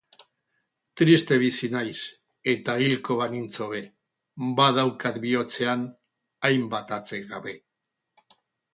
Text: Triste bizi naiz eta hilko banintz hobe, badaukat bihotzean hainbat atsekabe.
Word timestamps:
Triste 1.01 1.35
bizi 1.43 1.69
naiz 1.73 1.99
eta 2.55 2.77
hilko 2.85 3.19
banintz 3.21 3.61
hobe, 3.67 3.83
badaukat 4.63 5.23
bihotzean 5.29 5.87
hainbat 6.51 6.99
atsekabe. 7.01 7.59